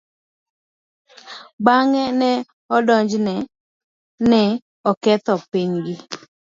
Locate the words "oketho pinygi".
4.91-5.95